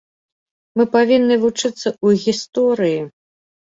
[0.79, 2.99] Мы павінны вучыцца ў гісторыі.